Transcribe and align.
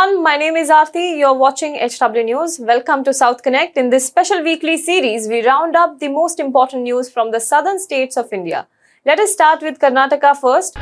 everyone, 0.00 0.22
my 0.22 0.36
name 0.36 0.56
is 0.56 0.68
Aarti. 0.70 1.18
You're 1.18 1.34
watching 1.34 1.74
HW 1.74 2.22
News. 2.24 2.58
Welcome 2.60 3.02
to 3.04 3.12
South 3.12 3.42
Connect. 3.42 3.76
In 3.76 3.90
this 3.90 4.06
special 4.06 4.42
weekly 4.42 4.76
series, 4.76 5.26
we 5.26 5.44
round 5.44 5.74
up 5.74 5.98
the 5.98 6.08
most 6.08 6.38
important 6.38 6.82
news 6.82 7.10
from 7.10 7.32
the 7.32 7.40
southern 7.40 7.80
states 7.80 8.16
of 8.16 8.32
India. 8.32 8.68
Let 9.04 9.18
us 9.18 9.32
start 9.32 9.60
with 9.60 9.80
Karnataka 9.80 10.36
first. 10.36 10.76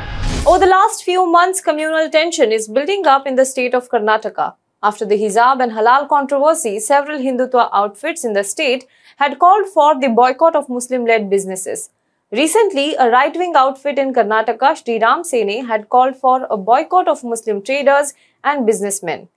Over 0.45 0.59
the 0.59 0.67
last 0.67 1.03
few 1.03 1.25
months, 1.25 1.61
communal 1.61 2.09
tension 2.11 2.51
is 2.51 2.67
building 2.67 3.07
up 3.07 3.25
in 3.25 3.35
the 3.35 3.45
state 3.45 3.73
of 3.73 3.89
Karnataka. 3.89 4.53
After 4.83 5.05
the 5.05 5.17
hijab 5.17 5.63
and 5.63 5.71
halal 5.71 6.07
controversy, 6.07 6.79
several 6.79 7.17
Hindutva 7.17 7.69
outfits 7.73 8.23
in 8.23 8.33
the 8.33 8.43
state 8.43 8.85
had 9.15 9.39
called 9.39 9.67
for 9.67 9.99
the 9.99 10.09
boycott 10.09 10.55
of 10.55 10.69
Muslim 10.69 11.05
led 11.05 11.29
businesses. 11.29 11.89
Recently, 12.29 12.93
a 12.95 13.09
right 13.09 13.33
wing 13.37 13.53
outfit 13.55 13.97
in 13.97 14.13
Karnataka, 14.13 14.75
Sri 14.83 14.99
Ram 14.99 15.23
Sene, 15.23 15.65
had 15.65 15.87
called 15.87 16.17
for 16.17 16.45
a 16.49 16.57
boycott 16.57 17.07
of 17.07 17.23
Muslim 17.23 17.61
traders 17.61 18.13
and 18.51 18.65
businessmen. 18.65 19.27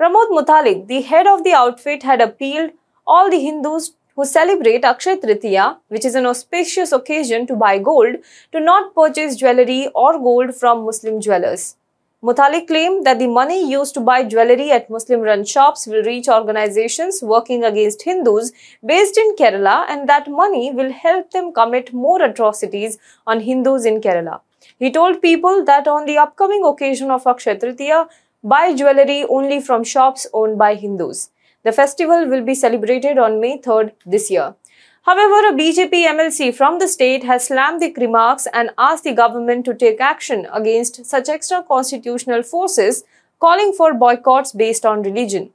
Pramod 0.00 0.30
Mutalik, 0.36 0.86
the 0.88 1.00
head 1.02 1.26
of 1.26 1.44
the 1.44 1.52
outfit, 1.52 2.02
had 2.02 2.20
appealed 2.20 2.70
all 3.06 3.30
the 3.30 3.40
Hindus 3.40 3.92
who 4.16 4.24
celebrate 4.24 4.84
Akshay 4.84 5.16
Tritiya, 5.16 5.78
which 5.88 6.04
is 6.04 6.14
an 6.14 6.26
auspicious 6.26 6.92
occasion 6.92 7.46
to 7.46 7.56
buy 7.56 7.78
gold, 7.78 8.16
to 8.52 8.60
not 8.60 8.94
purchase 8.94 9.36
jewellery 9.36 9.88
or 9.94 10.18
gold 10.18 10.54
from 10.54 10.84
Muslim 10.84 11.20
jewellers. 11.20 11.76
Mutalik 12.22 12.66
claimed 12.66 13.06
that 13.06 13.18
the 13.18 13.26
money 13.26 13.58
used 13.70 13.94
to 13.94 14.00
buy 14.00 14.22
jewellery 14.22 14.70
at 14.70 14.90
Muslim 14.90 15.20
run 15.20 15.42
shops 15.42 15.86
will 15.86 16.02
reach 16.02 16.28
organizations 16.28 17.22
working 17.22 17.64
against 17.64 18.02
Hindus 18.02 18.52
based 18.84 19.16
in 19.16 19.34
Kerala 19.36 19.86
and 19.88 20.06
that 20.06 20.28
money 20.28 20.70
will 20.70 20.92
help 20.92 21.30
them 21.30 21.50
commit 21.54 21.94
more 21.94 22.22
atrocities 22.22 22.98
on 23.26 23.40
Hindus 23.40 23.86
in 23.86 24.02
Kerala. 24.02 24.40
He 24.78 24.90
told 24.90 25.22
people 25.22 25.64
that 25.64 25.88
on 25.88 26.04
the 26.04 26.18
upcoming 26.18 26.62
occasion 26.62 27.10
of 27.10 27.26
Akshay 27.26 27.56
Tritiya, 27.56 28.08
buy 28.42 28.74
jewellery 28.74 29.24
only 29.28 29.60
from 29.60 29.84
shops 29.84 30.26
owned 30.32 30.58
by 30.58 30.74
Hindus. 30.74 31.30
The 31.62 31.72
festival 31.72 32.26
will 32.26 32.42
be 32.42 32.54
celebrated 32.54 33.18
on 33.18 33.40
May 33.40 33.58
3rd 33.58 33.92
this 34.06 34.30
year. 34.30 34.54
However, 35.02 35.48
a 35.48 35.52
BJP 35.52 36.06
MLC 36.06 36.54
from 36.54 36.78
the 36.78 36.88
state 36.88 37.24
has 37.24 37.46
slammed 37.46 37.80
the 37.80 37.92
remarks 37.98 38.46
and 38.52 38.70
asked 38.78 39.04
the 39.04 39.14
government 39.14 39.64
to 39.64 39.74
take 39.74 40.00
action 40.00 40.46
against 40.52 41.04
such 41.04 41.28
extra 41.28 41.62
constitutional 41.62 42.42
forces 42.42 43.04
calling 43.38 43.72
for 43.72 43.94
boycotts 43.94 44.52
based 44.52 44.84
on 44.84 45.02
religion. 45.02 45.50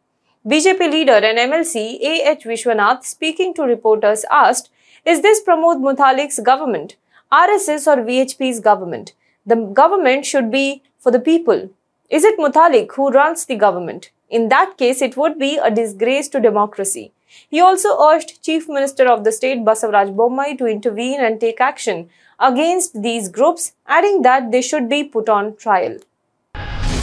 BJP 0.48 0.92
leader 0.92 1.14
and 1.14 1.40
MLC 1.40 2.00
A.H. 2.02 2.44
Vishwanath 2.44 3.04
speaking 3.04 3.54
to 3.56 3.64
reporters 3.64 4.26
asked, 4.30 4.70
Is 5.06 5.22
this 5.22 5.44
Pramod 5.44 5.82
Mutalik's 5.82 6.40
government, 6.40 6.98
RSS 7.32 7.88
or 7.88 8.04
VHP's 8.04 8.60
government? 8.60 9.14
The 9.46 9.56
government 9.56 10.26
should 10.26 10.52
be 10.52 10.84
for 11.00 11.12
the 11.12 11.20
people. 11.20 11.70
Is 12.08 12.24
it 12.24 12.38
Mutalik 12.38 12.92
who 12.94 13.10
runs 13.10 13.46
the 13.46 13.56
government? 13.56 14.12
In 14.30 14.50
that 14.50 14.78
case, 14.78 15.02
it 15.02 15.18
would 15.18 15.40
be 15.40 15.58
a 15.58 15.72
disgrace 15.72 16.28
to 16.30 16.40
democracy. 16.40 17.12
He 17.50 17.60
also 17.60 18.00
urged 18.00 18.44
Chief 18.44 18.70
Minister 18.70 19.08
of 19.08 19.24
the 19.24 19.32
state 19.32 19.66
Basavaraj 19.66 20.16
Bommai 20.16 20.56
to 20.60 20.68
intervene 20.68 21.20
and 21.20 21.40
take 21.40 21.60
action 21.60 22.10
against 22.40 23.02
these 23.02 23.28
groups, 23.28 23.74
adding 23.88 24.22
that 24.22 24.52
they 24.52 24.62
should 24.62 24.88
be 24.88 25.04
put 25.04 25.30
on 25.30 25.56
trial. 25.56 25.98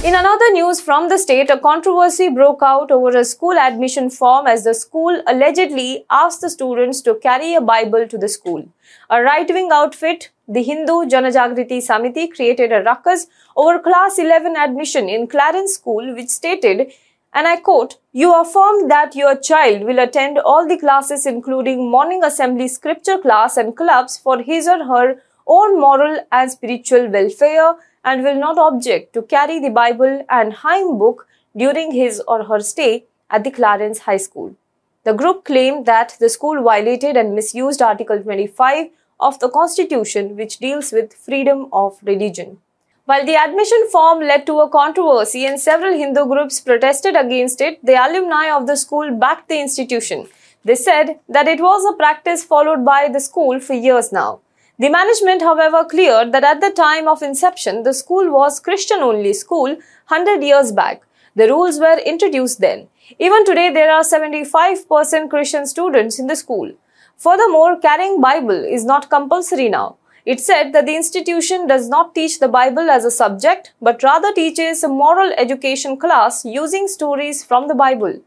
In 0.04 0.16
another 0.16 0.50
news 0.50 0.80
from 0.80 1.08
the 1.08 1.16
state, 1.16 1.48
a 1.48 1.56
controversy 1.56 2.28
broke 2.28 2.60
out 2.60 2.90
over 2.90 3.16
a 3.16 3.24
school 3.24 3.56
admission 3.56 4.10
form 4.10 4.48
as 4.48 4.64
the 4.64 4.74
school 4.74 5.22
allegedly 5.28 6.04
asked 6.10 6.40
the 6.40 6.50
students 6.50 7.00
to 7.02 7.14
carry 7.14 7.54
a 7.54 7.60
Bible 7.60 8.08
to 8.08 8.18
the 8.18 8.28
school. 8.28 8.68
A 9.10 9.22
right-wing 9.22 9.68
outfit, 9.72 10.30
the 10.48 10.60
Hindu 10.60 11.04
Janajagruti 11.12 11.78
Samiti, 11.88 12.34
created 12.34 12.72
a 12.72 12.82
ruckus 12.82 13.28
over 13.56 13.78
class 13.78 14.18
11 14.18 14.56
admission 14.56 15.08
in 15.08 15.28
Clarence 15.28 15.74
School, 15.74 16.16
which 16.16 16.30
stated 16.30 16.90
and 17.32 17.46
I 17.46 17.58
quote, 17.58 17.98
You 18.12 18.34
affirm 18.34 18.88
that 18.88 19.14
your 19.14 19.36
child 19.36 19.84
will 19.84 20.00
attend 20.00 20.38
all 20.38 20.66
the 20.66 20.78
classes, 20.78 21.26
including 21.26 21.88
morning 21.88 22.24
assembly, 22.24 22.66
scripture 22.66 23.18
class, 23.18 23.56
and 23.56 23.76
clubs 23.76 24.18
for 24.18 24.42
his 24.42 24.66
or 24.66 24.84
her 24.84 25.22
own 25.46 25.80
moral 25.80 26.18
and 26.32 26.50
spiritual 26.50 27.08
welfare, 27.08 27.76
and 28.04 28.22
will 28.22 28.38
not 28.38 28.58
object 28.58 29.12
to 29.14 29.22
carry 29.22 29.58
the 29.60 29.70
Bible 29.70 30.24
and 30.28 30.54
hymn 30.62 30.98
book 30.98 31.26
during 31.56 31.92
his 31.92 32.20
or 32.26 32.44
her 32.44 32.60
stay 32.60 33.04
at 33.30 33.44
the 33.44 33.50
Clarence 33.50 34.00
High 34.00 34.16
School. 34.16 34.56
The 35.04 35.14
group 35.14 35.44
claimed 35.44 35.86
that 35.86 36.16
the 36.20 36.28
school 36.28 36.62
violated 36.62 37.16
and 37.16 37.34
misused 37.34 37.82
Article 37.82 38.22
25 38.22 38.90
of 39.20 39.38
the 39.40 39.48
Constitution, 39.48 40.36
which 40.36 40.58
deals 40.58 40.92
with 40.92 41.14
freedom 41.14 41.68
of 41.72 41.98
religion. 42.02 42.58
While 43.04 43.26
the 43.26 43.34
admission 43.34 43.88
form 43.90 44.20
led 44.20 44.46
to 44.46 44.60
a 44.60 44.68
controversy 44.68 45.44
and 45.44 45.60
several 45.60 45.92
Hindu 45.92 46.24
groups 46.26 46.60
protested 46.60 47.16
against 47.16 47.60
it, 47.60 47.84
the 47.84 47.94
alumni 47.94 48.48
of 48.50 48.68
the 48.68 48.76
school 48.76 49.10
backed 49.10 49.48
the 49.48 49.60
institution. 49.60 50.28
They 50.64 50.76
said 50.76 51.18
that 51.28 51.48
it 51.48 51.60
was 51.60 51.84
a 51.84 51.96
practice 51.96 52.44
followed 52.44 52.84
by 52.84 53.08
the 53.12 53.18
school 53.18 53.58
for 53.58 53.74
years 53.74 54.12
now. 54.12 54.40
The 54.82 54.88
management, 54.88 55.42
however, 55.42 55.84
cleared 55.84 56.32
that 56.32 56.42
at 56.42 56.60
the 56.60 56.72
time 56.72 57.06
of 57.06 57.22
inception, 57.22 57.84
the 57.84 57.94
school 57.94 58.32
was 58.32 58.58
Christian 58.58 58.98
only 58.98 59.32
school 59.32 59.76
100 60.08 60.42
years 60.42 60.72
back. 60.72 61.02
The 61.36 61.46
rules 61.46 61.78
were 61.78 62.00
introduced 62.04 62.58
then. 62.60 62.88
Even 63.20 63.44
today, 63.44 63.70
there 63.70 63.92
are 63.92 64.02
75% 64.02 65.30
Christian 65.30 65.68
students 65.68 66.18
in 66.18 66.26
the 66.26 66.34
school. 66.34 66.72
Furthermore, 67.16 67.78
carrying 67.78 68.20
Bible 68.20 68.64
is 68.64 68.84
not 68.84 69.08
compulsory 69.08 69.68
now. 69.68 69.98
It 70.26 70.40
said 70.40 70.72
that 70.72 70.86
the 70.86 70.96
institution 70.96 71.68
does 71.68 71.88
not 71.88 72.12
teach 72.16 72.40
the 72.40 72.48
Bible 72.48 72.90
as 72.90 73.04
a 73.04 73.12
subject, 73.12 73.72
but 73.80 74.02
rather 74.02 74.32
teaches 74.32 74.82
a 74.82 74.88
moral 74.88 75.32
education 75.38 75.96
class 75.96 76.44
using 76.44 76.88
stories 76.88 77.44
from 77.44 77.68
the 77.68 77.76
Bible. 77.76 78.20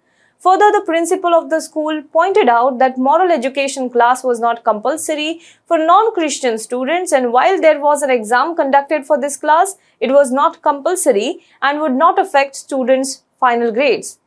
Further, 0.45 0.72
the 0.72 0.83
principal 0.85 1.33
of 1.33 1.50
the 1.50 1.59
school 1.59 2.03
pointed 2.13 2.47
out 2.47 2.78
that 2.78 3.00
moral 3.00 3.31
education 3.31 3.89
class 3.89 4.23
was 4.23 4.39
not 4.39 4.63
compulsory 4.63 5.41
for 5.66 5.79
non-Christian 5.79 6.59
students 6.59 7.11
and 7.11 7.33
while 7.33 7.59
there 7.59 7.79
was 7.81 8.03
an 8.03 8.11
exam 8.11 8.55
conducted 8.55 9.07
for 9.07 9.19
this 9.19 9.38
class, 9.38 9.75
it 10.00 10.11
was 10.11 10.31
not 10.31 10.61
compulsory 10.61 11.39
and 11.63 11.81
would 11.81 11.95
not 11.95 12.19
affect 12.19 12.55
students' 12.55 13.23
final 13.39 13.72
grades. 13.72 14.19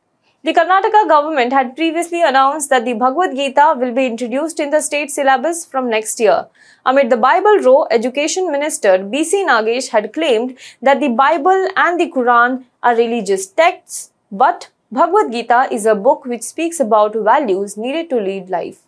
The 0.43 0.53
Karnataka 0.53 1.09
government 1.09 1.53
had 1.53 1.77
previously 1.77 2.21
announced 2.21 2.69
that 2.71 2.85
the 2.85 2.95
Bhagavad 2.95 3.37
Gita 3.37 3.75
will 3.77 3.95
be 3.95 4.07
introduced 4.07 4.59
in 4.59 4.71
the 4.71 4.81
state 4.81 5.13
syllabus 5.13 5.65
from 5.65 5.89
next 5.89 6.19
year. 6.19 6.49
Amid 6.85 7.11
the 7.11 7.17
Bible 7.17 7.59
row, 7.59 7.87
Education 7.93 8.51
Minister 8.51 8.99
B.C. 9.05 9.45
Nagesh 9.47 9.91
had 9.91 10.13
claimed 10.13 10.59
that 10.83 10.99
the 10.99 11.11
Bible 11.11 11.69
and 11.77 12.01
the 12.01 12.11
Quran 12.11 12.65
are 12.83 12.97
religious 12.97 13.47
texts, 13.47 14.11
but 14.33 14.71
Bhagavad 14.91 15.31
Gita 15.31 15.69
is 15.71 15.85
a 15.85 15.95
book 15.95 16.25
which 16.25 16.43
speaks 16.43 16.81
about 16.81 17.15
values 17.15 17.77
needed 17.77 18.09
to 18.09 18.17
lead 18.17 18.49
life. 18.49 18.79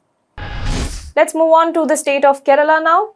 Let's 1.14 1.34
move 1.34 1.52
on 1.52 1.74
to 1.74 1.84
the 1.84 1.94
state 1.94 2.24
of 2.24 2.42
Kerala 2.42 2.82
now. 2.82 3.10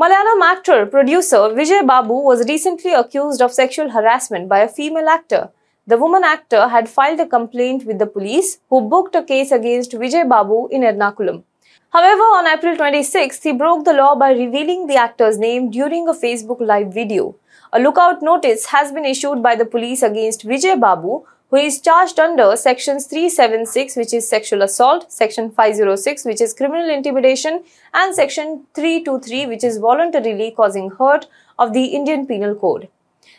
Malayalam 0.00 0.40
actor 0.42 0.86
producer 0.86 1.50
Vijay 1.58 1.86
Babu 1.86 2.14
was 2.14 2.48
recently 2.48 2.94
accused 2.94 3.42
of 3.42 3.52
sexual 3.52 3.90
harassment 3.90 4.48
by 4.48 4.60
a 4.60 4.68
female 4.68 5.10
actor. 5.10 5.50
The 5.86 5.98
woman 5.98 6.24
actor 6.24 6.68
had 6.68 6.88
filed 6.88 7.20
a 7.20 7.26
complaint 7.26 7.84
with 7.84 7.98
the 7.98 8.06
police, 8.06 8.58
who 8.70 8.80
booked 8.80 9.14
a 9.14 9.22
case 9.22 9.52
against 9.52 9.92
Vijay 9.92 10.26
Babu 10.26 10.68
in 10.68 10.80
Ernakulam. 10.80 11.42
However, 11.90 12.22
on 12.38 12.46
April 12.46 12.74
26, 12.74 13.42
he 13.42 13.52
broke 13.52 13.84
the 13.84 13.92
law 13.92 14.14
by 14.14 14.32
revealing 14.32 14.86
the 14.86 14.96
actor's 14.96 15.36
name 15.36 15.70
during 15.70 16.08
a 16.08 16.14
Facebook 16.14 16.62
Live 16.62 16.90
video. 16.94 17.36
A 17.70 17.78
lookout 17.78 18.22
notice 18.22 18.66
has 18.66 18.92
been 18.92 19.04
issued 19.04 19.42
by 19.42 19.56
the 19.56 19.66
police 19.66 20.02
against 20.02 20.46
Vijay 20.46 20.80
Babu, 20.80 21.26
who 21.50 21.56
is 21.56 21.80
charged 21.80 22.18
under 22.18 22.56
sections 22.56 23.06
376 23.06 23.96
which 23.96 24.12
is 24.14 24.28
sexual 24.28 24.62
assault, 24.62 25.12
section 25.12 25.50
506 25.50 26.24
which 26.24 26.40
is 26.40 26.54
criminal 26.54 26.90
intimidation 26.90 27.62
and 27.92 28.14
section 28.14 28.66
323 28.74 29.46
which 29.46 29.64
is 29.64 29.78
voluntarily 29.78 30.50
causing 30.50 30.90
hurt 30.90 31.26
of 31.58 31.72
the 31.72 31.84
Indian 31.84 32.26
Penal 32.26 32.54
Code. 32.54 32.88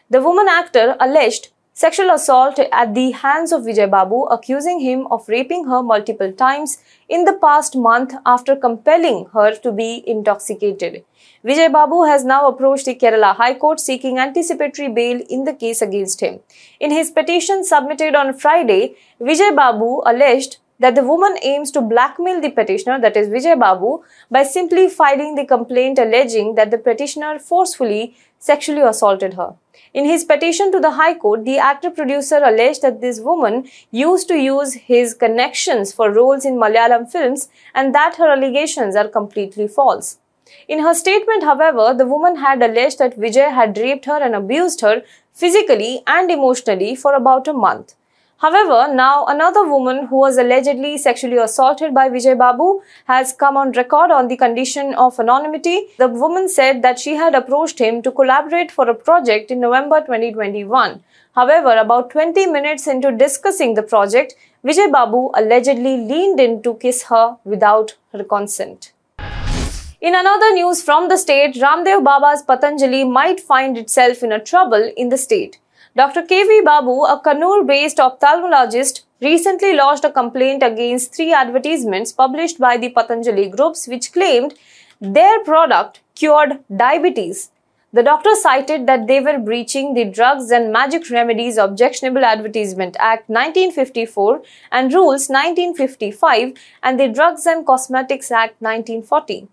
The 0.09 0.21
woman 0.21 0.47
actor 0.47 0.95
alleged 0.99 1.49
sexual 1.77 2.09
assault 2.09 2.57
at 2.71 2.93
the 2.95 3.11
hands 3.11 3.51
of 3.51 3.63
Vijay 3.63 3.89
Babu, 3.91 4.23
accusing 4.35 4.79
him 4.79 5.07
of 5.11 5.27
raping 5.27 5.65
her 5.65 5.83
multiple 5.83 6.31
times 6.31 6.77
in 7.09 7.25
the 7.25 7.33
past 7.33 7.75
month 7.75 8.13
after 8.25 8.55
compelling 8.55 9.25
her 9.33 9.53
to 9.55 9.73
be 9.73 10.01
intoxicated. 10.07 11.03
Vijay 11.43 11.69
Babu 11.69 12.03
has 12.03 12.23
now 12.23 12.47
approached 12.47 12.85
the 12.85 12.95
Kerala 12.95 13.35
High 13.35 13.55
Court 13.55 13.81
seeking 13.81 14.17
anticipatory 14.17 14.87
bail 14.87 15.21
in 15.29 15.43
the 15.43 15.53
case 15.53 15.81
against 15.81 16.21
him. 16.21 16.39
In 16.79 16.91
his 16.91 17.11
petition 17.11 17.65
submitted 17.65 18.15
on 18.15 18.37
Friday, 18.37 18.95
Vijay 19.19 19.53
Babu 19.53 20.01
alleged 20.05 20.59
that 20.79 20.95
the 20.95 21.03
woman 21.03 21.35
aims 21.41 21.71
to 21.71 21.81
blackmail 21.81 22.39
the 22.41 22.51
petitioner, 22.51 22.99
that 23.01 23.17
is 23.17 23.27
Vijay 23.27 23.59
Babu, 23.59 24.01
by 24.31 24.43
simply 24.43 24.87
filing 24.89 25.35
the 25.35 25.45
complaint 25.45 25.99
alleging 25.99 26.55
that 26.55 26.71
the 26.71 26.77
petitioner 26.77 27.37
forcefully 27.37 28.15
sexually 28.45 28.81
assaulted 28.81 29.35
her. 29.35 29.53
In 29.93 30.05
his 30.05 30.25
petition 30.25 30.71
to 30.73 30.79
the 30.79 30.91
High 30.91 31.13
Court, 31.13 31.45
the 31.45 31.57
actor 31.57 31.89
producer 31.89 32.39
alleged 32.43 32.81
that 32.81 32.99
this 33.01 33.19
woman 33.21 33.69
used 33.91 34.27
to 34.27 34.37
use 34.37 34.73
his 34.73 35.13
connections 35.13 35.93
for 35.93 36.11
roles 36.11 36.45
in 36.45 36.57
Malayalam 36.63 37.09
films 37.09 37.47
and 37.73 37.95
that 37.95 38.17
her 38.17 38.29
allegations 38.29 38.95
are 38.95 39.07
completely 39.07 39.67
false. 39.67 40.17
In 40.67 40.79
her 40.79 40.93
statement, 40.93 41.43
however, 41.43 41.93
the 41.97 42.05
woman 42.05 42.35
had 42.37 42.61
alleged 42.61 42.99
that 42.99 43.17
Vijay 43.17 43.51
had 43.53 43.77
raped 43.77 44.05
her 44.05 44.21
and 44.21 44.35
abused 44.35 44.81
her 44.81 45.01
physically 45.33 46.03
and 46.05 46.29
emotionally 46.29 46.95
for 46.95 47.13
about 47.15 47.47
a 47.47 47.53
month. 47.53 47.95
However, 48.37 48.93
now 48.93 49.25
another 49.25 49.65
woman 49.65 50.07
who 50.07 50.17
was 50.17 50.37
allegedly 50.37 50.97
sexually 50.97 51.37
assaulted 51.37 51.93
by 51.93 52.09
Vijay 52.09 52.37
Babu 52.37 52.81
has 53.05 53.31
come 53.31 53.55
on 53.55 53.71
record 53.71 54.11
on 54.11 54.27
the 54.27 54.35
condition 54.35 54.93
of 54.93 55.17
anonymity. 55.19 55.87
The 55.97 56.09
woman 56.09 56.49
said 56.49 56.81
that 56.81 56.99
she 56.99 57.15
had 57.15 57.33
approached 57.33 57.79
him 57.79 58.01
to 58.01 58.11
collaborate 58.11 58.71
for 58.71 58.89
a 58.89 58.93
project 58.93 59.51
in 59.51 59.61
November 59.61 60.01
2021. 60.01 61.01
However, 61.33 61.77
about 61.77 62.09
20 62.09 62.45
minutes 62.47 62.87
into 62.87 63.11
discussing 63.11 63.73
the 63.73 63.83
project, 63.83 64.35
Vijay 64.65 64.91
Babu 64.91 65.31
allegedly 65.33 65.97
leaned 65.97 66.39
in 66.39 66.61
to 66.63 66.75
kiss 66.75 67.03
her 67.03 67.37
without 67.45 67.95
her 68.11 68.23
consent. 68.23 68.91
In 70.01 70.13
another 70.13 70.53
news 70.53 70.83
from 70.83 71.07
the 71.07 71.17
state, 71.17 71.55
Ramdev 71.55 72.03
Baba's 72.03 72.43
Patanjali 72.43 73.05
might 73.05 73.39
find 73.39 73.77
itself 73.77 74.23
in 74.23 74.33
a 74.33 74.43
trouble 74.43 74.91
in 74.97 75.09
the 75.09 75.17
state. 75.17 75.59
Dr. 75.97 76.23
K.V. 76.23 76.61
Babu, 76.65 77.05
a 77.05 77.21
Kannur-based 77.23 77.99
ophthalmologist, 77.99 79.03
recently 79.21 79.73
lodged 79.77 80.03
a 80.03 80.11
complaint 80.11 80.61
against 80.61 81.15
three 81.15 81.31
advertisements 81.31 82.11
published 82.11 82.59
by 82.59 82.75
the 82.75 82.89
Patanjali 82.89 83.47
groups 83.47 83.87
which 83.87 84.11
claimed 84.11 84.55
their 84.99 85.41
product 85.45 86.01
cured 86.13 86.59
diabetes. 86.75 87.49
The 87.93 88.03
doctor 88.03 88.35
cited 88.35 88.87
that 88.87 89.07
they 89.07 89.21
were 89.21 89.39
breaching 89.39 89.93
the 89.93 90.03
Drugs 90.03 90.51
and 90.51 90.73
Magic 90.73 91.09
Remedies 91.09 91.55
Objectionable 91.55 92.25
Advertisement 92.25 92.97
Act 92.99 93.29
1954 93.29 94.41
and 94.73 94.93
Rules 94.93 95.29
1955 95.29 96.55
and 96.83 96.99
the 96.99 97.07
Drugs 97.07 97.45
and 97.45 97.65
Cosmetics 97.65 98.31
Act 98.31 98.61
1940. 98.61 99.47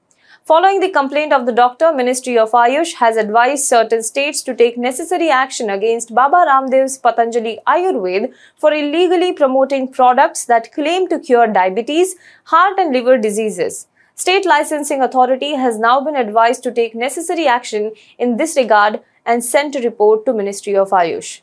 Following 0.44 0.80
the 0.80 0.90
complaint 0.90 1.32
of 1.32 1.46
the 1.46 1.52
doctor, 1.52 1.92
Ministry 1.92 2.36
of 2.36 2.50
Ayush 2.50 2.94
has 2.94 3.16
advised 3.16 3.64
certain 3.64 4.02
states 4.02 4.42
to 4.42 4.56
take 4.56 4.76
necessary 4.76 5.30
action 5.30 5.70
against 5.70 6.12
Baba 6.16 6.38
Ramdev's 6.48 6.98
Patanjali 6.98 7.60
Ayurved 7.64 8.32
for 8.58 8.72
illegally 8.72 9.32
promoting 9.32 9.86
products 9.86 10.44
that 10.46 10.72
claim 10.72 11.06
to 11.10 11.20
cure 11.20 11.46
diabetes, 11.46 12.16
heart 12.46 12.76
and 12.76 12.92
liver 12.92 13.18
diseases. 13.18 13.86
State 14.16 14.44
Licensing 14.44 15.00
Authority 15.00 15.54
has 15.54 15.78
now 15.78 16.00
been 16.00 16.16
advised 16.16 16.64
to 16.64 16.72
take 16.72 16.96
necessary 16.96 17.46
action 17.46 17.92
in 18.18 18.36
this 18.36 18.56
regard 18.56 19.00
and 19.24 19.44
sent 19.44 19.76
a 19.76 19.80
report 19.80 20.26
to 20.26 20.32
Ministry 20.32 20.74
of 20.74 20.90
Ayush. 20.90 21.42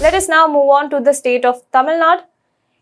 Let 0.00 0.14
us 0.14 0.28
now 0.28 0.46
move 0.46 0.70
on 0.70 0.90
to 0.90 1.00
the 1.00 1.12
state 1.12 1.44
of 1.44 1.68
Tamil 1.72 1.98
Nadu. 1.98 2.22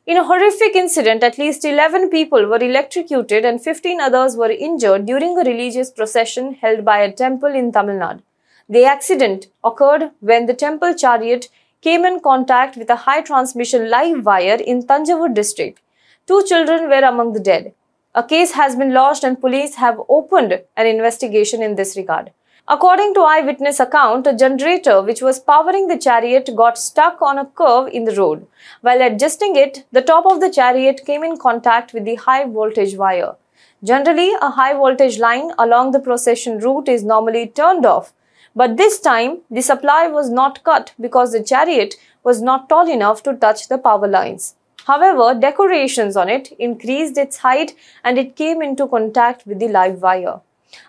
In 0.06 0.16
a 0.16 0.22
horrific 0.22 0.76
incident, 0.76 1.24
at 1.24 1.36
least 1.36 1.64
11 1.64 2.10
people 2.10 2.46
were 2.46 2.62
electrocuted 2.62 3.44
and 3.44 3.60
15 3.60 4.00
others 4.00 4.36
were 4.36 4.52
injured 4.52 5.04
during 5.04 5.36
a 5.36 5.42
religious 5.42 5.90
procession 5.90 6.54
held 6.54 6.84
by 6.84 6.98
a 6.98 7.10
temple 7.10 7.52
in 7.52 7.72
Tamil 7.72 7.96
Nadu. 7.96 8.22
The 8.68 8.84
accident 8.84 9.48
occurred 9.64 10.12
when 10.20 10.46
the 10.46 10.54
temple 10.54 10.94
chariot 10.94 11.48
came 11.80 12.04
in 12.04 12.20
contact 12.20 12.76
with 12.76 12.88
a 12.88 13.02
high 13.06 13.20
transmission 13.20 13.90
live 13.90 14.24
wire 14.24 14.60
in 14.64 14.84
Thanjavur 14.84 15.34
district. 15.34 15.80
Two 16.28 16.44
children 16.46 16.88
were 16.88 17.04
among 17.12 17.32
the 17.32 17.40
dead. 17.40 17.74
A 18.14 18.22
case 18.22 18.52
has 18.52 18.76
been 18.76 18.94
lodged 18.94 19.24
and 19.24 19.40
police 19.40 19.74
have 19.74 20.00
opened 20.08 20.60
an 20.76 20.86
investigation 20.86 21.64
in 21.64 21.74
this 21.74 21.96
regard. 21.96 22.30
According 22.68 23.14
to 23.14 23.20
eyewitness 23.20 23.78
account, 23.78 24.26
a 24.26 24.34
generator 24.34 25.00
which 25.00 25.22
was 25.22 25.38
powering 25.38 25.86
the 25.86 25.96
chariot 25.96 26.50
got 26.56 26.76
stuck 26.76 27.22
on 27.22 27.38
a 27.38 27.44
curve 27.44 27.86
in 27.92 28.06
the 28.06 28.14
road. 28.16 28.44
While 28.80 29.02
adjusting 29.02 29.54
it, 29.54 29.84
the 29.92 30.02
top 30.02 30.26
of 30.26 30.40
the 30.40 30.50
chariot 30.50 31.02
came 31.06 31.22
in 31.22 31.36
contact 31.36 31.94
with 31.94 32.04
the 32.04 32.16
high 32.16 32.44
voltage 32.44 32.96
wire. 32.96 33.36
Generally, 33.84 34.32
a 34.42 34.50
high 34.50 34.74
voltage 34.74 35.20
line 35.20 35.52
along 35.58 35.92
the 35.92 36.00
procession 36.00 36.58
route 36.58 36.88
is 36.88 37.04
normally 37.04 37.46
turned 37.46 37.86
off. 37.86 38.12
But 38.56 38.76
this 38.76 38.98
time, 38.98 39.42
the 39.48 39.62
supply 39.62 40.08
was 40.08 40.28
not 40.28 40.64
cut 40.64 40.92
because 41.00 41.30
the 41.30 41.44
chariot 41.44 41.94
was 42.24 42.42
not 42.42 42.68
tall 42.68 42.90
enough 42.90 43.22
to 43.24 43.34
touch 43.34 43.68
the 43.68 43.78
power 43.78 44.08
lines. 44.08 44.56
However, 44.86 45.38
decorations 45.38 46.16
on 46.16 46.28
it 46.28 46.50
increased 46.58 47.16
its 47.16 47.36
height 47.36 47.76
and 48.02 48.18
it 48.18 48.34
came 48.34 48.60
into 48.60 48.88
contact 48.88 49.46
with 49.46 49.60
the 49.60 49.68
live 49.68 50.02
wire. 50.02 50.40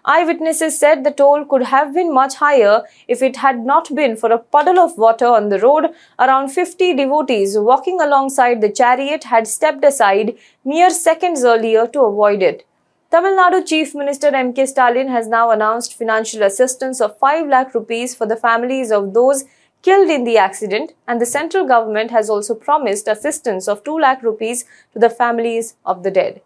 Eyewitnesses 0.06 0.78
said 0.78 1.04
the 1.04 1.12
toll 1.12 1.46
could 1.46 1.64
have 1.64 1.94
been 1.94 2.14
much 2.14 2.36
higher 2.36 2.84
if 3.08 3.22
it 3.22 3.38
had 3.38 3.66
not 3.66 3.94
been 3.94 4.16
for 4.16 4.32
a 4.32 4.40
puddle 4.40 4.80
of 4.80 4.98
water 4.98 5.28
on 5.28 5.50
the 5.50 5.60
road. 5.60 5.90
Around 6.20 6.50
50 6.50 6.96
devotees 6.96 7.58
walking 7.58 8.00
alongside 8.02 8.62
the 8.62 8.72
chariot 8.72 9.26
had 9.26 9.48
stepped 9.48 9.84
aside 9.84 10.38
mere 10.64 10.90
seconds 10.90 11.44
earlier 11.44 11.88
to 11.88 12.02
avoid 12.02 12.42
it. 12.42 12.66
Tamil 13.10 13.38
Nadu 13.38 13.66
Chief 13.66 13.96
Minister 13.96 14.28
M.K. 14.28 14.66
Stalin 14.66 15.08
has 15.08 15.30
now 15.30 15.50
announced 15.52 15.98
financial 15.98 16.44
assistance 16.44 17.00
of 17.00 17.18
5 17.20 17.48
lakh 17.48 17.74
rupees 17.74 18.14
for 18.14 18.26
the 18.26 18.36
families 18.36 18.92
of 18.92 19.14
those 19.14 19.46
killed 19.82 20.10
in 20.10 20.26
the 20.26 20.38
accident 20.38 20.92
and 21.08 21.22
the 21.22 21.26
central 21.26 21.66
government 21.66 22.12
has 22.12 22.30
also 22.30 22.54
promised 22.54 23.08
assistance 23.08 23.70
of 23.70 23.84
2 23.86 23.98
lakh 23.98 24.22
rupees 24.24 24.66
to 24.92 25.00
the 25.00 25.10
families 25.10 25.76
of 25.86 26.04
the 26.04 26.12
dead. 26.12 26.42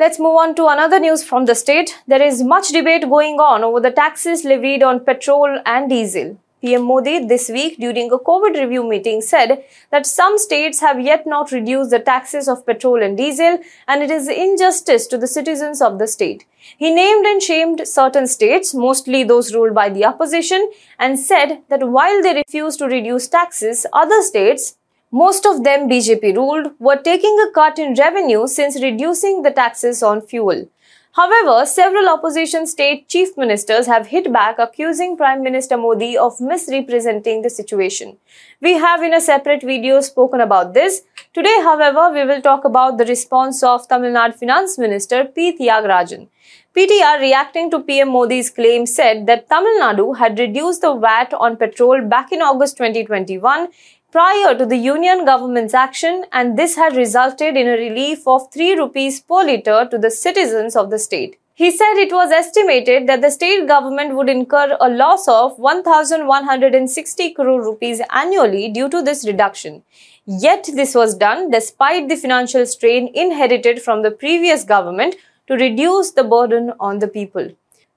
Let's 0.00 0.20
move 0.20 0.36
on 0.36 0.54
to 0.54 0.68
another 0.68 1.00
news 1.00 1.24
from 1.24 1.46
the 1.46 1.56
state. 1.56 1.98
There 2.06 2.22
is 2.22 2.40
much 2.40 2.68
debate 2.68 3.02
going 3.02 3.40
on 3.40 3.64
over 3.64 3.80
the 3.80 3.90
taxes 3.90 4.44
levied 4.44 4.80
on 4.80 5.04
petrol 5.04 5.58
and 5.66 5.90
diesel. 5.90 6.38
PM 6.60 6.84
Modi 6.84 7.26
this 7.26 7.48
week 7.48 7.78
during 7.80 8.12
a 8.12 8.18
COVID 8.18 8.54
review 8.60 8.88
meeting 8.88 9.20
said 9.20 9.64
that 9.90 10.06
some 10.06 10.38
states 10.38 10.78
have 10.78 11.00
yet 11.00 11.26
not 11.26 11.50
reduced 11.50 11.90
the 11.90 11.98
taxes 11.98 12.46
of 12.46 12.64
petrol 12.64 13.02
and 13.02 13.16
diesel 13.16 13.58
and 13.88 14.04
it 14.04 14.12
is 14.12 14.28
injustice 14.28 15.08
to 15.08 15.18
the 15.18 15.26
citizens 15.26 15.82
of 15.82 15.98
the 15.98 16.06
state. 16.06 16.44
He 16.76 16.94
named 16.94 17.26
and 17.26 17.42
shamed 17.42 17.88
certain 17.88 18.28
states, 18.28 18.72
mostly 18.72 19.24
those 19.24 19.52
ruled 19.52 19.74
by 19.74 19.88
the 19.88 20.04
opposition, 20.04 20.70
and 21.00 21.18
said 21.18 21.62
that 21.70 21.88
while 21.88 22.22
they 22.22 22.34
refuse 22.34 22.76
to 22.76 22.86
reduce 22.86 23.26
taxes, 23.26 23.84
other 23.92 24.22
states 24.22 24.76
most 25.10 25.46
of 25.46 25.64
them 25.64 25.88
BJP 25.88 26.36
ruled 26.36 26.72
were 26.78 26.96
taking 26.96 27.38
a 27.40 27.50
cut 27.52 27.78
in 27.78 27.94
revenue 27.94 28.46
since 28.46 28.82
reducing 28.82 29.42
the 29.42 29.50
taxes 29.50 30.02
on 30.02 30.20
fuel. 30.20 30.68
However, 31.12 31.64
several 31.66 32.08
opposition 32.08 32.66
state 32.66 33.08
chief 33.08 33.36
ministers 33.36 33.86
have 33.86 34.08
hit 34.08 34.32
back 34.32 34.58
accusing 34.58 35.16
Prime 35.16 35.42
Minister 35.42 35.76
Modi 35.76 36.16
of 36.16 36.40
misrepresenting 36.40 37.42
the 37.42 37.50
situation. 37.50 38.18
We 38.60 38.74
have 38.74 39.02
in 39.02 39.14
a 39.14 39.20
separate 39.20 39.62
video 39.62 40.00
spoken 40.00 40.40
about 40.40 40.74
this. 40.74 41.02
Today, 41.32 41.56
however, 41.62 42.12
we 42.12 42.24
will 42.24 42.42
talk 42.42 42.64
about 42.64 42.98
the 42.98 43.06
response 43.06 43.62
of 43.62 43.88
Tamil 43.88 44.12
Nadu 44.12 44.38
Finance 44.38 44.78
Minister 44.78 45.24
P. 45.24 45.56
Thiaga 45.58 45.88
Rajan. 45.88 46.28
PTR 46.76 47.18
reacting 47.20 47.70
to 47.72 47.80
PM 47.80 48.10
Modi's 48.10 48.50
claim 48.50 48.86
said 48.86 49.26
that 49.26 49.48
Tamil 49.48 49.80
Nadu 49.80 50.16
had 50.16 50.38
reduced 50.38 50.82
the 50.82 50.94
VAT 50.94 51.34
on 51.34 51.56
petrol 51.56 52.02
back 52.02 52.30
in 52.30 52.42
August 52.42 52.76
2021 52.76 53.68
prior 54.10 54.56
to 54.56 54.64
the 54.64 54.76
union 54.76 55.26
government's 55.26 55.74
action 55.74 56.24
and 56.32 56.58
this 56.58 56.76
had 56.76 56.96
resulted 56.96 57.56
in 57.56 57.68
a 57.68 57.76
relief 57.76 58.26
of 58.26 58.50
3 58.52 58.76
rupees 58.76 59.20
per 59.20 59.44
litre 59.44 59.86
to 59.90 59.98
the 59.98 60.10
citizens 60.10 60.76
of 60.76 60.88
the 60.90 60.98
state. 60.98 61.38
He 61.52 61.70
said 61.70 61.94
it 61.96 62.12
was 62.12 62.30
estimated 62.30 63.06
that 63.06 63.20
the 63.20 63.30
state 63.30 63.66
government 63.66 64.14
would 64.14 64.30
incur 64.30 64.78
a 64.80 64.88
loss 64.88 65.28
of 65.28 65.58
1160 65.58 67.30
crore 67.34 67.62
rupees 67.62 68.00
annually 68.10 68.70
due 68.70 68.88
to 68.88 69.02
this 69.02 69.26
reduction. 69.26 69.82
Yet 70.24 70.70
this 70.72 70.94
was 70.94 71.14
done 71.14 71.50
despite 71.50 72.08
the 72.08 72.16
financial 72.16 72.64
strain 72.64 73.10
inherited 73.12 73.82
from 73.82 74.02
the 74.02 74.10
previous 74.10 74.64
government 74.64 75.16
to 75.48 75.54
reduce 75.54 76.12
the 76.12 76.24
burden 76.24 76.72
on 76.80 77.00
the 77.00 77.08
people. 77.08 77.50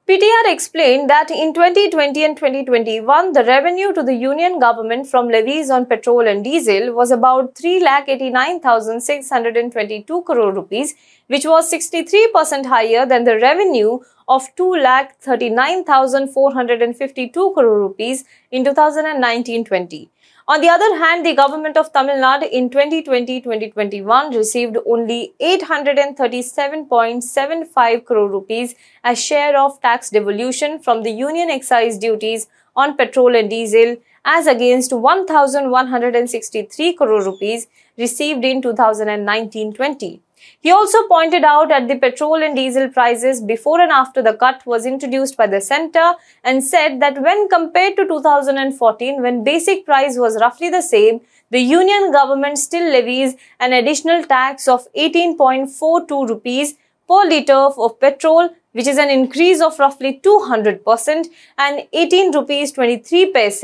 PTR 0.07 0.51
explained 0.51 1.11
that 1.11 1.29
in 1.29 1.53
2020 1.53 2.25
and 2.25 2.35
2021, 2.35 3.33
the 3.33 3.43
revenue 3.43 3.93
to 3.93 4.01
the 4.01 4.15
union 4.15 4.57
government 4.57 5.05
from 5.05 5.27
levies 5.27 5.69
on 5.69 5.85
petrol 5.85 6.27
and 6.27 6.43
diesel 6.43 6.91
was 6.91 7.11
about 7.11 7.53
3,89,622 7.53 10.25
crore 10.25 10.51
rupees, 10.51 10.95
which 11.27 11.45
was 11.45 11.71
63% 11.71 12.65
higher 12.65 13.05
than 13.05 13.25
the 13.25 13.37
revenue 13.37 13.99
of 14.27 14.47
2,39,452 14.55 17.53
crore 17.53 17.79
rupees 17.79 18.25
in 18.49 18.63
2019-20. 18.63 20.09
On 20.53 20.59
the 20.59 20.67
other 20.67 20.97
hand, 20.97 21.25
the 21.25 21.33
government 21.33 21.77
of 21.77 21.93
Tamil 21.93 22.17
Nadu 22.21 22.49
in 22.59 22.69
2020-2021 22.71 24.35
received 24.35 24.77
only 24.85 25.33
837.75 25.39 28.03
crore 28.03 28.29
rupees 28.29 28.75
as 29.01 29.23
share 29.23 29.57
of 29.57 29.81
tax 29.81 30.09
devolution 30.09 30.77
from 30.79 31.03
the 31.03 31.09
union 31.09 31.49
excise 31.49 31.97
duties 31.97 32.47
on 32.75 32.97
petrol 32.97 33.33
and 33.33 33.49
diesel 33.49 33.95
as 34.25 34.45
against 34.45 34.91
1163 34.91 36.93
crore 36.95 37.23
rupees 37.23 37.67
received 37.97 38.43
in 38.43 38.61
2019-20. 38.61 40.19
He 40.59 40.71
also 40.71 41.07
pointed 41.07 41.43
out 41.43 41.69
that 41.69 41.87
the 41.87 41.97
petrol 41.97 42.35
and 42.35 42.55
diesel 42.55 42.89
prices 42.89 43.41
before 43.41 43.81
and 43.81 43.91
after 43.91 44.21
the 44.21 44.33
cut 44.33 44.65
was 44.65 44.85
introduced 44.85 45.37
by 45.37 45.47
the 45.47 45.61
centre 45.61 46.13
and 46.43 46.63
said 46.63 47.01
that 47.01 47.21
when 47.21 47.47
compared 47.49 47.95
to 47.97 48.07
2014 48.07 49.21
when 49.21 49.43
basic 49.43 49.85
price 49.85 50.17
was 50.17 50.39
roughly 50.39 50.69
the 50.69 50.81
same, 50.81 51.21
the 51.49 51.59
union 51.59 52.11
government 52.11 52.57
still 52.57 52.91
levies 52.91 53.35
an 53.59 53.73
additional 53.73 54.23
tax 54.23 54.67
of 54.67 54.87
18.42 54.93 56.29
rupees 56.29 56.75
per 57.07 57.27
litre 57.27 57.53
of 57.53 57.99
petrol 57.99 58.49
which 58.73 58.87
is 58.87 58.97
an 58.97 59.09
increase 59.09 59.61
of 59.61 59.77
roughly 59.79 60.19
200% 60.23 61.27
and 61.57 61.87
18 61.91 62.31
rupees 62.33 62.71
23 62.71 63.31
paise 63.33 63.63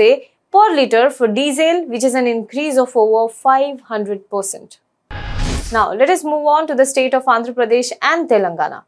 per 0.51 0.75
litre 0.75 1.09
for 1.09 1.27
diesel, 1.27 1.85
which 1.87 2.03
is 2.03 2.13
an 2.13 2.27
increase 2.27 2.77
of 2.77 2.95
over 2.95 3.31
500%. 3.33 4.77
Now, 5.69 5.91
let 5.91 6.09
us 6.09 6.23
move 6.23 6.45
on 6.45 6.65
to 6.67 6.75
the 6.75 6.85
state 6.85 7.13
of 7.13 7.25
Andhra 7.25 7.53
Pradesh 7.53 7.91
and 8.01 8.29
Telangana. 8.29 8.83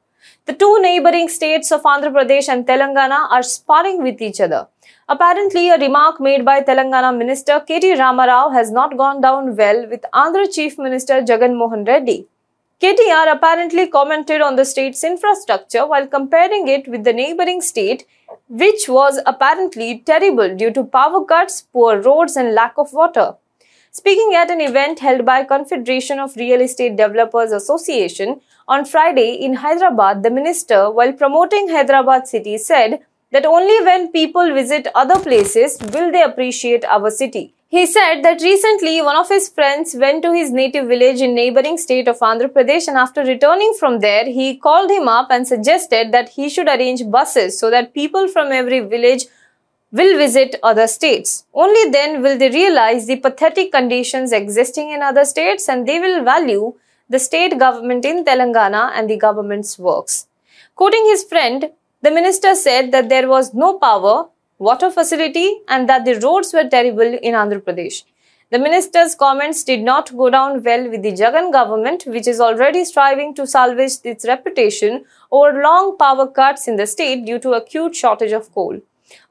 The 0.45 0.53
two 0.53 0.81
neighboring 0.81 1.27
states 1.27 1.73
of 1.73 1.81
Andhra 1.83 2.09
Pradesh 2.09 2.47
and 2.47 2.65
Telangana 2.65 3.29
are 3.29 3.43
sparring 3.43 4.01
with 4.01 4.21
each 4.21 4.39
other. 4.39 4.67
Apparently, 5.09 5.69
a 5.69 5.77
remark 5.77 6.21
made 6.21 6.45
by 6.45 6.61
Telangana 6.61 7.17
Minister 7.17 7.59
K.T. 7.59 7.95
Ramarao 7.95 8.53
has 8.53 8.71
not 8.71 8.95
gone 8.97 9.19
down 9.19 9.57
well 9.57 9.89
with 9.89 10.05
Andhra 10.13 10.53
Chief 10.53 10.77
Minister 10.77 11.21
Jagan 11.21 11.57
Mohan 11.57 11.83
Reddy. 11.83 12.27
KTR 12.79 13.33
apparently 13.33 13.87
commented 13.87 14.39
on 14.39 14.55
the 14.55 14.63
state's 14.63 15.03
infrastructure 15.03 15.85
while 15.85 16.07
comparing 16.07 16.69
it 16.69 16.87
with 16.87 17.03
the 17.03 17.11
neighboring 17.11 17.59
state, 17.59 18.05
which 18.47 18.87
was 18.87 19.19
apparently 19.25 19.99
terrible 20.05 20.55
due 20.55 20.71
to 20.71 20.85
power 20.85 21.25
cuts, 21.25 21.61
poor 21.73 21.99
roads, 21.99 22.37
and 22.37 22.53
lack 22.53 22.77
of 22.77 22.93
water. 22.93 23.35
Speaking 23.91 24.35
at 24.35 24.51
an 24.51 24.61
event 24.61 24.99
held 24.99 25.25
by 25.25 25.43
Confederation 25.43 26.19
of 26.19 26.35
Real 26.35 26.61
Estate 26.61 26.95
Developers 26.95 27.51
Association 27.51 28.39
on 28.67 28.85
Friday 28.85 29.33
in 29.33 29.55
Hyderabad, 29.55 30.21
the 30.21 30.29
minister, 30.29 30.91
while 30.91 31.11
promoting 31.11 31.69
Hyderabad 31.69 32.27
city, 32.27 32.59
said 32.59 32.99
that 33.31 33.47
only 33.47 33.83
when 33.83 34.11
people 34.11 34.53
visit 34.53 34.87
other 34.93 35.19
places 35.19 35.79
will 35.91 36.11
they 36.11 36.21
appreciate 36.21 36.85
our 36.85 37.09
city. 37.09 37.55
He 37.67 37.87
said 37.87 38.21
that 38.21 38.41
recently 38.41 39.01
one 39.01 39.15
of 39.15 39.29
his 39.29 39.49
friends 39.49 39.95
went 39.95 40.21
to 40.21 40.33
his 40.33 40.51
native 40.51 40.87
village 40.87 41.21
in 41.21 41.33
neighboring 41.33 41.79
state 41.79 42.07
of 42.07 42.19
Andhra 42.19 42.47
Pradesh 42.47 42.87
and 42.87 42.97
after 42.97 43.23
returning 43.23 43.73
from 43.79 44.01
there, 44.01 44.25
he 44.25 44.57
called 44.57 44.91
him 44.91 45.07
up 45.07 45.29
and 45.31 45.47
suggested 45.47 46.11
that 46.11 46.29
he 46.29 46.47
should 46.47 46.67
arrange 46.67 47.09
buses 47.09 47.57
so 47.57 47.71
that 47.71 47.95
people 47.95 48.27
from 48.27 48.51
every 48.51 48.81
village 48.81 49.25
will 49.91 50.17
visit 50.17 50.55
other 50.61 50.87
states. 50.87 51.45
Only 51.53 51.89
then 51.91 52.21
will 52.21 52.37
they 52.37 52.49
realize 52.49 53.07
the 53.07 53.15
pathetic 53.15 53.71
conditions 53.71 54.31
existing 54.31 54.91
in 54.91 55.01
other 55.01 55.25
states 55.25 55.67
and 55.67 55.87
they 55.87 55.99
will 55.99 56.23
value 56.23 56.73
the 57.09 57.19
state 57.19 57.57
government 57.57 58.05
in 58.05 58.23
Telangana 58.23 58.91
and 58.93 59.09
the 59.09 59.17
government's 59.17 59.79
works. 59.79 60.27
Quoting 60.75 61.05
his 61.05 61.23
friend, 61.23 61.71
the 62.01 62.11
minister 62.11 62.53
said 62.53 62.91
that 62.91 63.09
there 63.09 63.27
was 63.27 63.53
no 63.53 63.79
power, 63.79 64.27
water 64.59 64.91
facility 64.91 65.61
and 65.67 65.89
that 65.89 66.05
the 66.05 66.19
roads 66.19 66.53
were 66.53 66.69
terrible 66.69 67.01
in 67.01 67.33
Andhra 67.33 67.59
Pradesh. 67.59 68.03
The 68.51 68.59
minister's 68.59 69.13
comments 69.13 69.63
did 69.63 69.81
not 69.81 70.15
go 70.15 70.29
down 70.29 70.63
well 70.63 70.89
with 70.89 71.03
the 71.03 71.11
Jagan 71.11 71.51
government, 71.51 72.05
which 72.07 72.27
is 72.27 72.39
already 72.39 72.83
striving 72.83 73.35
to 73.35 73.45
salvage 73.45 73.93
its 74.03 74.25
reputation 74.25 75.05
over 75.31 75.61
long 75.61 75.97
power 75.97 76.25
cuts 76.25 76.67
in 76.67 76.75
the 76.75 76.87
state 76.87 77.25
due 77.25 77.37
to 77.39 77.53
acute 77.53 77.95
shortage 77.95 78.31
of 78.31 78.51
coal. 78.51 78.79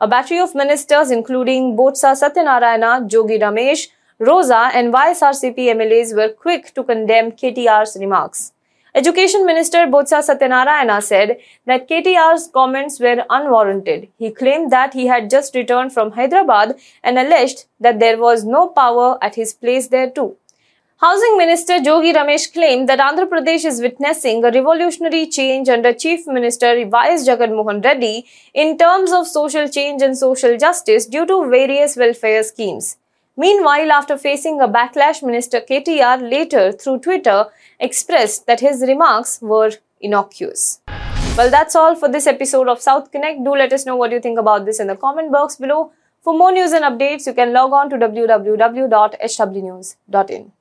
A 0.00 0.08
battery 0.08 0.38
of 0.38 0.54
ministers, 0.54 1.10
including 1.10 1.76
Botsa 1.76 2.12
Satyanarayana, 2.20 3.08
Jogi 3.08 3.38
Ramesh, 3.40 3.88
Roja, 4.20 4.70
and 4.74 4.92
YSRCP 4.92 5.58
MLAs, 5.74 6.14
were 6.14 6.28
quick 6.28 6.74
to 6.74 6.84
condemn 6.84 7.32
KTR's 7.32 7.96
remarks. 8.00 8.52
Education 8.94 9.44
Minister 9.46 9.86
Botsa 9.86 10.22
Satyanarayana 10.26 11.02
said 11.02 11.36
that 11.66 11.88
KTR's 11.88 12.48
comments 12.52 12.98
were 12.98 13.24
unwarranted. 13.30 14.08
He 14.18 14.30
claimed 14.30 14.72
that 14.72 14.94
he 14.94 15.06
had 15.06 15.30
just 15.30 15.54
returned 15.54 15.92
from 15.92 16.12
Hyderabad 16.12 16.74
and 17.04 17.18
alleged 17.18 17.66
that 17.78 18.00
there 18.00 18.18
was 18.18 18.44
no 18.44 18.68
power 18.68 19.18
at 19.22 19.34
his 19.34 19.52
place 19.54 19.88
there 19.88 20.10
too. 20.10 20.36
Housing 21.00 21.36
Minister 21.36 21.78
Jogi 21.78 22.12
Ramesh 22.12 22.52
claimed 22.52 22.88
that 22.88 22.98
Andhra 22.98 23.28
Pradesh 23.28 23.64
is 23.64 23.80
witnessing 23.80 24.44
a 24.44 24.50
revolutionary 24.50 25.28
change 25.28 25.68
under 25.68 25.92
Chief 25.92 26.26
Minister 26.26 26.74
Y.S. 26.88 27.28
Jagan 27.28 27.54
Mohan 27.54 27.80
Reddy 27.82 28.26
in 28.52 28.76
terms 28.76 29.12
of 29.12 29.28
social 29.28 29.68
change 29.68 30.02
and 30.02 30.18
social 30.18 30.58
justice 30.58 31.06
due 31.06 31.24
to 31.24 31.48
various 31.48 31.96
welfare 31.96 32.42
schemes. 32.42 32.96
Meanwhile, 33.36 33.92
after 33.92 34.18
facing 34.18 34.60
a 34.60 34.66
backlash, 34.66 35.22
Minister 35.22 35.60
KTR 35.60 36.28
later 36.28 36.72
through 36.72 36.98
Twitter 36.98 37.46
expressed 37.78 38.48
that 38.48 38.58
his 38.58 38.80
remarks 38.80 39.40
were 39.40 39.70
innocuous. 40.00 40.80
Well, 41.36 41.48
that's 41.48 41.76
all 41.76 41.94
for 41.94 42.08
this 42.08 42.26
episode 42.26 42.66
of 42.66 42.80
South 42.80 43.12
Connect. 43.12 43.44
Do 43.44 43.52
let 43.52 43.72
us 43.72 43.86
know 43.86 43.94
what 43.94 44.10
you 44.10 44.18
think 44.18 44.36
about 44.36 44.66
this 44.66 44.80
in 44.80 44.88
the 44.88 44.96
comment 44.96 45.30
box 45.30 45.54
below. 45.54 45.92
For 46.22 46.36
more 46.36 46.50
news 46.50 46.72
and 46.72 46.84
updates, 46.84 47.28
you 47.28 47.34
can 47.34 47.52
log 47.52 47.72
on 47.72 47.88
to 47.90 47.96
www.hwnews.in. 47.96 50.52